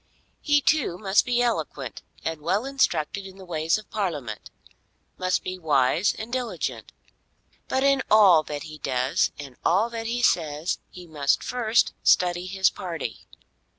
He 0.41 0.61
too 0.61 0.97
must 0.97 1.25
be 1.27 1.43
eloquent 1.43 2.01
and 2.25 2.41
well 2.41 2.65
instructed 2.65 3.23
in 3.27 3.37
the 3.37 3.45
ways 3.45 3.77
of 3.77 3.91
Parliament, 3.91 4.49
must 5.19 5.43
be 5.43 5.59
wise 5.59 6.15
and 6.17 6.33
diligent; 6.33 6.91
but 7.67 7.83
in 7.83 8.01
all 8.09 8.41
that 8.45 8.63
he 8.63 8.79
does 8.79 9.29
and 9.37 9.57
all 9.63 9.91
that 9.91 10.07
he 10.07 10.23
says 10.23 10.79
he 10.89 11.05
must 11.05 11.43
first 11.43 11.93
study 12.03 12.47
his 12.47 12.71
party. 12.71 13.27